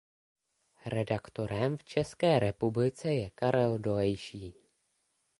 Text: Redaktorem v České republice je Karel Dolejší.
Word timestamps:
Redaktorem 0.85 1.77
v 1.77 1.83
České 1.83 2.39
republice 2.39 3.13
je 3.13 3.29
Karel 3.29 3.79
Dolejší. 3.79 4.53